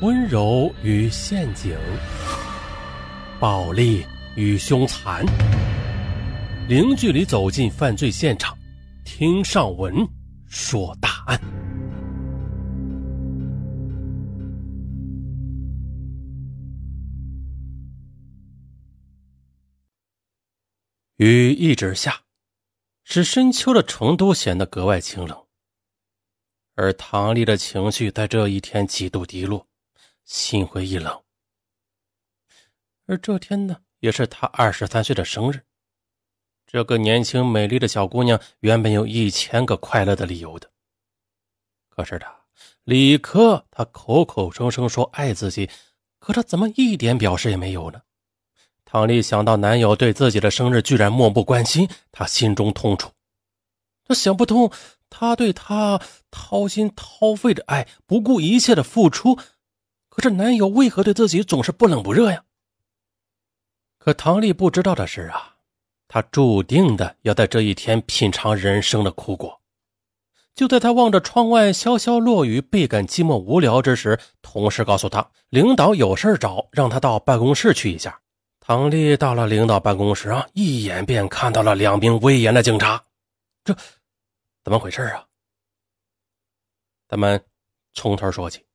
[0.00, 1.76] 温柔与陷阱，
[3.40, 5.26] 暴力与凶残，
[6.68, 8.56] 零距离走进犯罪现场，
[9.04, 10.06] 听上文
[10.46, 11.40] 说大案。
[21.16, 22.20] 雨一直下，
[23.02, 25.36] 使深秋的成都显得格外清冷，
[26.76, 29.67] 而唐丽的情绪在这一天极度低落。
[30.28, 31.22] 心灰意冷，
[33.06, 35.64] 而这天呢，也是她二十三岁的生日。
[36.66, 40.70] 这个年轻美丽的小姑娘原本有一千个快乐的理由的，
[41.88, 42.30] 可是她
[42.84, 45.70] 李科，他口口声声说爱自己，
[46.18, 48.02] 可他怎么一点表示也没有呢？
[48.84, 53.10] 唐丽想到男友对自己的生日居然漠不关心，她心中痛楚。
[54.04, 54.70] 她想不通，
[55.08, 55.98] 他对她
[56.30, 59.38] 掏心掏肺的爱，不顾一切的付出。
[60.18, 62.42] 可是男友为何对自己总是不冷不热呀？
[63.98, 65.54] 可唐丽不知道的是啊，
[66.08, 69.60] 她注定的要在这一天品尝人生的苦果。
[70.56, 78.20] 就在她望着窗外潇潇落雨，倍感寂寞无聊之时，同事告诉她，领导有事找，让她到办公室去一下。
[78.58, 83.00] 唐丽到了领导办公室啊，一眼便看到了两名威严的警察。
[83.62, 83.72] 这
[84.64, 85.24] 怎么回事啊？
[87.06, 87.40] 咱们
[87.94, 88.66] 从头说起。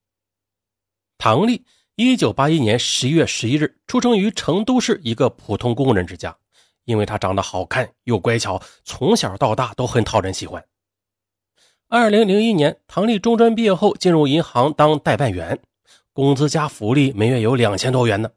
[1.17, 1.63] 唐丽，
[1.95, 6.35] 一九八一年十一月十一日出生于成都市一个普通工人之家。
[6.85, 10.65] 因为她长得好看又乖巧，从小到大都很讨人喜欢。
[11.87, 15.59] 二零零一年，唐丽中专毕业后进入银行当代办员，
[16.11, 18.31] 工资加福利每月有两千多元呢，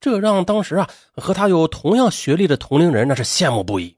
[0.00, 3.96] 这让当时啊和她有同样学历的同龄人那是羡慕不已。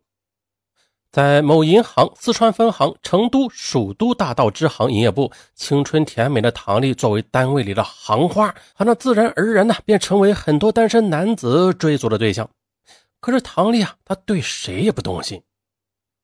[1.15, 12.51] 在某银行四川分行成都蜀都大道支行营业部，青春甜美的唐丽作为单位里的行花，那自然而然的便成为很多单身男子追逐的对象。
[13.21, 15.41] 可是唐丽啊，她对谁也不动心，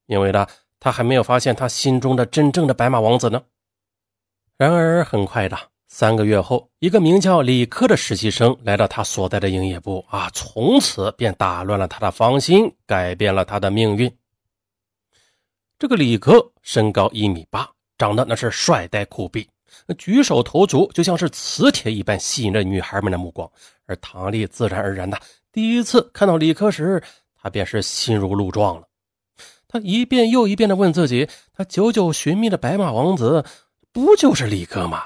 [0.09, 0.45] 因为呢，
[0.81, 3.41] 她还没有发现她心中的真正的白马王子呢。
[4.59, 5.57] 然而很快的，
[5.87, 14.13] 三个月后，一个名叫李科的实习生来到他所在的营业部啊，从此便打乱了他的芳心，改变了他的命运。
[15.81, 19.47] 这个李科身高一米八，长得那是帅呆酷毙，
[19.97, 23.51] 举手投足就像是磁铁一般，吸引着女孩们的目光。
[23.87, 25.19] 而唐丽自然而然的，
[25.51, 27.03] 第一次看到李科时，
[27.35, 28.89] 她便是心如鹿撞了。
[29.67, 33.43] 她一遍又一遍的问自己：，她久久寻觅的白马王子，
[33.91, 35.03] 不就是李科吗？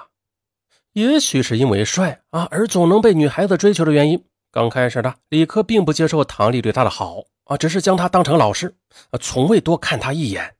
[0.94, 4.24] 也许是因为帅啊，而总能被女孩子追求的原因。
[4.50, 8.74] 刚开始的李科并不接受唐丽对他的好啊，只是将他当成老师，
[9.10, 10.56] 啊，从未多看他一眼。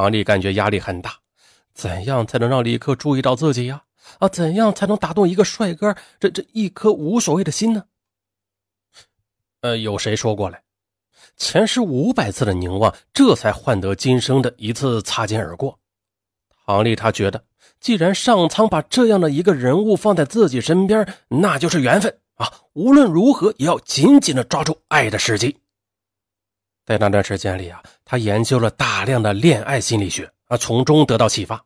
[0.00, 1.18] 唐丽感觉压力很大，
[1.74, 3.82] 怎样才能让李克注意到自己呀？
[4.18, 7.84] 啊，怎样才能打动一个帅哥这这一颗无所谓的心呢？
[9.60, 10.62] 呃，有谁说过来？
[11.36, 15.78] 前世五百次的凝望，这才换得今生的一次擦肩而过。
[16.64, 17.44] 唐丽她觉得，
[17.78, 22.50] 既然上苍把这样的一个人物放在自己身边，那就是缘分啊！
[22.72, 25.58] 无论如何，也要紧紧的抓住爱的时机。
[26.90, 31.64] 在那段时间里啊，他研究了大量的恋爱心理学啊，从中得到启发。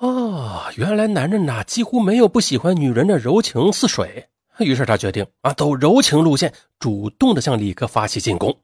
[0.00, 4.28] 哦，原来男人呐几乎没有不喜欢女人的柔情似水。
[4.58, 8.54] 于是他决定啊，走柔情路线，主动的向李克发起进攻。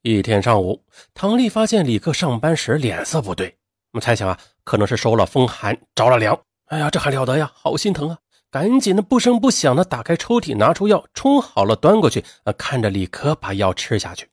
[0.00, 0.82] 一天上午，
[1.12, 3.54] 唐丽发现李克上班时脸色不对，
[3.92, 6.40] 我们猜想啊，可能是受了风寒着了凉。
[6.68, 8.16] 哎呀，这还了得呀，好心疼啊！
[8.50, 14.26] 赶紧的不声不响的打开抽屉，拿出药，冲好了端过去，啊，看着李克把药吃下去。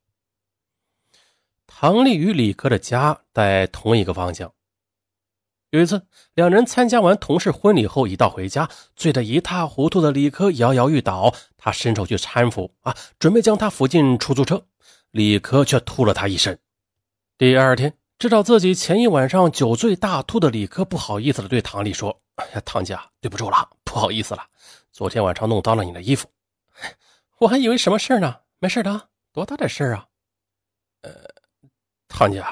[1.81, 4.53] 唐丽与李科的家在同一个方向。
[5.71, 6.05] 有一次，
[6.35, 14.63] 两人参加完同事婚礼后，一道回家，醉得一塌糊涂的李科摇摇欲倒，他伸手去搀扶啊，准备将他扶进出租车，
[15.09, 16.59] 李科却吐了他一身。
[17.35, 24.43] 第二天，知道自己前一晚上酒醉大吐的李科不好意思的对唐丽说：“哎呀，唐姐，对不住了，不好意思了，
[24.91, 26.27] 昨天晚上弄脏了你的衣服，
[27.39, 30.05] 我还以为什么事呢，没事的，多大的事啊？
[31.01, 31.11] 呃。”
[32.21, 32.45] 唐姐，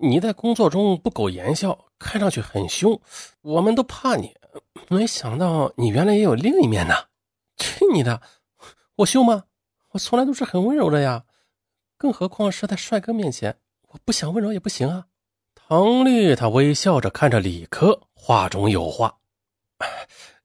[0.00, 3.00] 你在工作中不苟言笑，看上去很凶，
[3.40, 4.34] 我们都怕你。
[4.88, 7.04] 没想到你原来也有另一面呢！
[7.56, 8.20] 去你的！
[8.96, 9.44] 我凶吗？
[9.90, 11.22] 我从来都是很温柔的呀，
[11.96, 13.60] 更何况是在帅哥面前，
[13.90, 15.06] 我不想温柔也不行啊。
[15.54, 19.18] 唐丽她微笑着看着李科，话中有话：“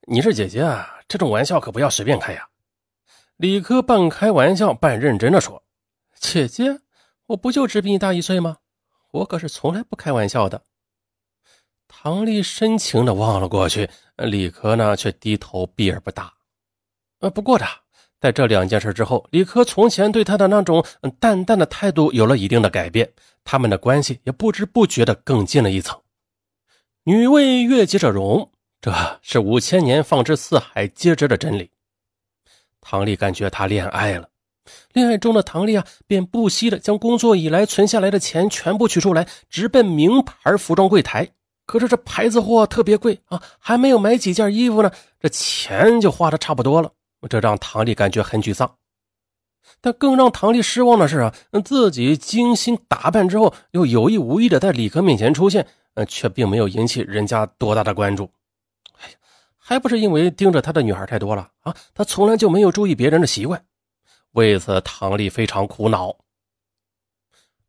[0.06, 2.48] 你是姐姐啊，这种玩笑可不要随便开呀。”
[3.38, 5.64] 李科半开玩笑半认真的说
[6.22, 6.82] ：“姐姐。”
[7.28, 8.58] 我不就只比你大一岁吗？
[9.12, 10.64] 我可是从来不开玩笑的。
[11.88, 16.34] 唐丽深情的望了过去，李科呢却低头避而不答。
[17.20, 17.66] 呃，不过的，
[18.20, 20.86] 在这两件事之后，李科从前对他的那种
[21.20, 23.14] 淡淡的态度有了一定的改变，
[23.44, 26.00] 他们的关系也不知不觉的更近了一层。
[27.04, 28.52] 女为悦己者容，
[28.82, 28.92] 这
[29.22, 31.72] 是五千年放之四海皆知的真理。
[32.82, 34.30] 唐丽感觉她恋爱了。
[34.94, 41.30] 恋爱中的唐丽啊，便不惜的将工作以来存下来的钱全部取出来，直奔名牌服装柜台。
[41.66, 46.92] 可是这牌子货特别贵啊，还没有买几件衣服呢，这钱就花的差不多了。
[47.28, 48.76] 这让唐丽感觉很沮丧。
[49.82, 51.34] 但更让唐丽失望的是啊，
[51.64, 55.66] 自己精心打扮之后，又有意无意的在李哥面前出现，
[55.96, 58.30] 呃，却并没有引起人家多大的关注。
[59.00, 59.16] 哎呀，
[59.58, 61.76] 还不是因为盯着他的女孩太多了啊！
[61.96, 63.64] 他从来就没有注意别人的习惯。
[64.36, 66.14] 为此，唐丽非常苦恼。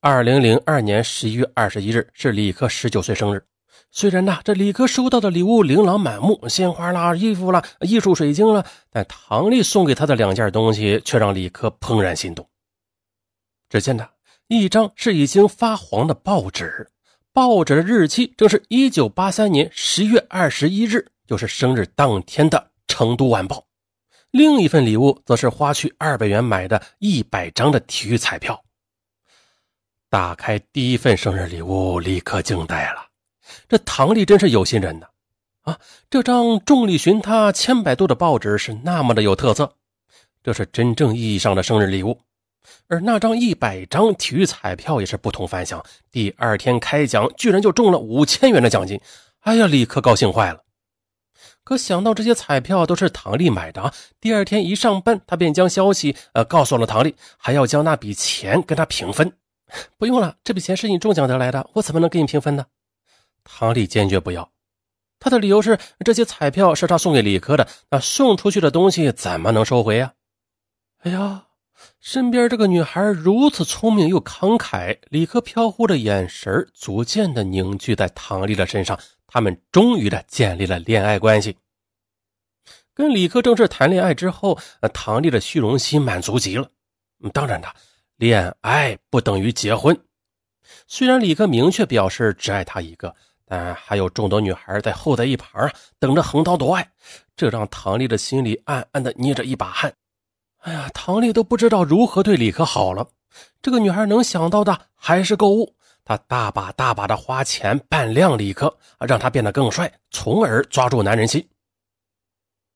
[0.00, 3.44] 二零零二年十一月二十一日是李克十九岁生日。
[3.92, 12.48] 虽然呢，这李克收到的礼物琳琅满目，鲜花啦、衣服啦、艺术水晶啦，但唐丽送给他的两件东西却让李克怦然心动。
[13.68, 14.08] 只见呢，
[14.48, 16.90] 一张是已经发黄的报纸，
[17.32, 22.58] 报纸的日期正是一九八三年十月二十一日，就是生日当天的
[22.92, 23.58] 《成都晚报》。
[24.36, 28.62] 另一份礼物则是花去二百元买的一百张的体育彩票。
[30.10, 33.06] 打开第一份生日礼物，立刻惊呆了。
[33.66, 35.06] 这唐丽真是有心人呐！
[35.62, 35.80] 啊，
[36.10, 39.72] 这张众里寻他千百度的报纸是那么的有特色，
[40.42, 42.20] 这是真正意义上的生日礼物。
[42.88, 49.00] 而那张一百张体育彩票也是不同凡响，第二天开奖居然就中了五千元的奖金。
[49.40, 50.62] 哎呀，立刻高兴坏了。
[51.66, 59.32] 可想到这些彩票都是唐丽买的，第二天一上班，他便将消息呃告诉了唐丽，还要将那笔钱跟他平分。
[59.98, 62.66] 不用了，这笔钱是你中奖得来的，我怎么能给你平分呢？
[63.42, 64.48] 唐丽坚决不要，
[65.18, 70.12] 他的理由是这些彩票是他送给李科的，那送出去的东西怎么能收回呀？
[71.02, 71.46] 哎呀，
[72.00, 78.96] 身边这个女孩如此聪明又慷慨，李科飘忽的眼神逐渐的凝聚在唐丽的身上。
[79.26, 81.56] 他们终于的建立了恋爱关系。
[82.94, 84.58] 跟李克正式谈恋爱之后，
[84.94, 86.70] 唐丽的虚荣心满足极了。
[87.32, 87.68] 当然的，
[88.16, 89.98] 恋爱不等于结婚。
[90.86, 93.14] 虽然李克明确表示只爱她一个，
[93.44, 96.90] 但还有众多女孩在候在一旁啊等着横刀夺爱，
[97.36, 99.92] 这让唐丽的心里暗暗的捏着一把汗。
[100.58, 103.08] 哎呀，唐丽都不知道如何对李克好了。
[103.60, 105.76] 这个女孩能想到的还是购物。
[106.06, 111.46] 他大把大把的花钱扮靓李克，让他变得更帅，从而抓住男人心。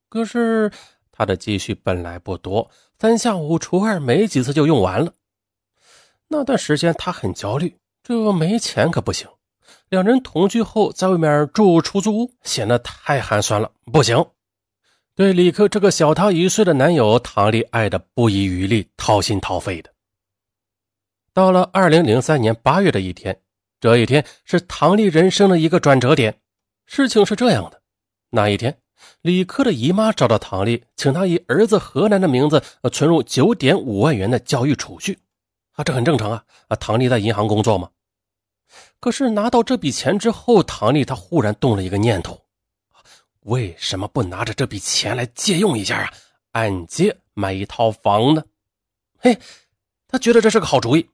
[0.08, 0.68] 可是
[1.12, 2.68] 他的积蓄本来不多，
[2.98, 5.12] 三下五除二没几次就用完了。
[6.26, 9.28] 那段时间他很焦虑，这没钱可不行。
[9.88, 14.26] 两人同居后，在外面住出租屋显得太寒酸了，不行。
[15.14, 19.92] 对李克这个小他一岁的男友，唐丽爱的不遗余力，掏心掏肺的。
[21.32, 23.40] 到了二零零三年八月的一天，
[23.80, 26.40] 这一天是唐丽人生的一个转折点。
[26.86, 27.80] 事情是这样的：
[28.30, 28.76] 那一天，
[29.22, 32.62] 李科的姨妈找到唐丽，请她以儿子河南的名字
[32.92, 35.18] 存入九点五万元的教育储蓄。
[35.72, 36.44] 啊，这很正常啊！
[36.66, 37.90] 啊，唐丽在银行工作嘛。
[38.98, 42.42] 可是拿到这笔钱之后，唐丽她忽然动了一个念头：
[43.42, 46.12] 为什么不拿着这笔钱来借用一下啊？
[46.52, 48.42] 按揭买一套房呢？
[49.18, 49.38] 嘿，
[50.08, 51.08] 他觉得这是个好主意。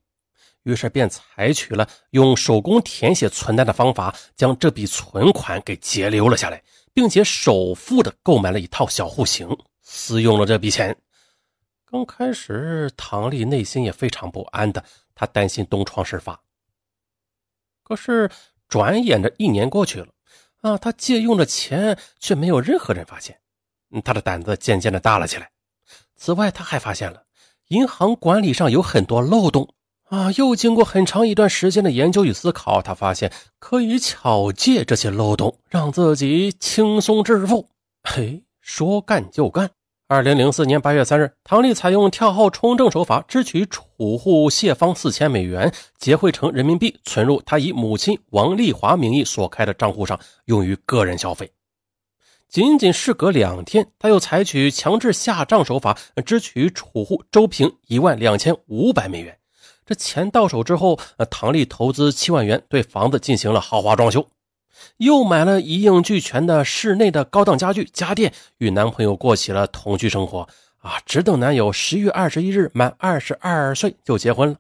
[0.67, 6.61] 于是便采取了用手工填写存单的方法，将这笔存款给截留了下来，
[6.93, 9.49] 并且首付的购买了一套小户型，
[9.81, 10.97] 私用了这笔钱。
[11.89, 16.43] 刚开始，唐丽内心也非常不安的，她担心东窗事发。
[17.85, 18.29] 可是
[18.67, 20.09] 转眼的一年过去了，
[20.63, 23.39] 啊，他借用的钱却没有任何人发现，
[24.05, 25.49] 他的胆子渐渐的大了起来。
[26.17, 27.23] 此外，他还发现了
[27.69, 29.76] 银行管理上有很多漏洞。
[30.07, 30.31] 啊！
[30.37, 37.69] 又经过很长一段时间的研究与思考，他发现可以巧借这些漏洞，让自己轻松致富。
[38.03, 39.71] 嘿，说干就干！
[40.09, 51.51] 二零零四年八月三日，唐丽采用跳号充证手法，支取储户谢芳四千美元，结汇成人民币，存入他以母亲王丽华名义所开的账户上，用于个人消费。
[52.49, 59.37] 仅仅事隔两天，他又采取强制下账手法，支取储户周平一万两千五百美元。
[59.87, 64.29] 这钱到手之后，呃，唐丽投资七万元对房子进行了豪华装修，
[64.97, 71.01] 又买了一应俱全的室内的高档家具家电，与男朋友过起了同居生活啊！
[71.07, 74.57] 只等男友十月二十一日满二十二岁就结婚了。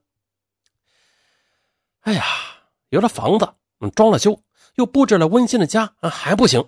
[2.03, 2.25] 哎呀，
[2.91, 3.49] 有了房子，
[3.81, 4.41] 嗯，装了修，
[4.77, 6.65] 又布置了温馨的家，啊，还不行，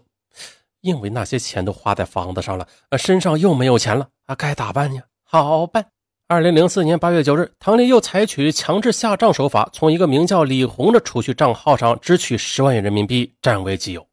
[0.80, 5.00] 因为那些钱都花在房子上了，啊，身上又没有钱了，啊，该咋办呢？
[5.22, 5.92] 好办。
[6.30, 14.06] 二零零四年八月九日，唐丽又采取强制下账手法，从一个名叫李红的储蓄账号上支取十万元人民币，占为己有。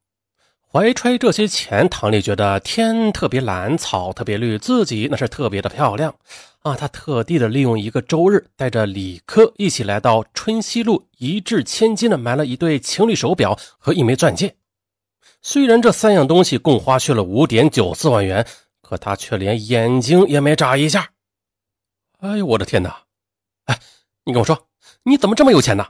[0.71, 6.15] 怀揣这些钱，唐丽觉得天特别蓝，草特别绿，自己那是特别的漂亮
[6.61, 6.73] 啊！
[6.73, 14.55] 她特地的利用一个周日，带着李科一起来到春熙路，一掷千金的买了一对情侣手表和一枚钻戒。
[15.41, 18.47] 虽然这三样东西共花去了五点九四万元，
[18.81, 21.09] 可她却连眼睛也没眨一下。
[22.19, 23.03] 哎呦，我的天哪！
[23.65, 23.79] 哎，
[24.23, 24.67] 你跟我说，
[25.03, 25.87] 你怎么这么有钱呢？